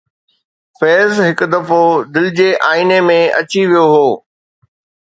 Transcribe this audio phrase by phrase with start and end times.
[0.79, 1.83] فيض هڪ دفعو
[2.15, 4.07] دل جي آئيني ۾ اچي ويو هو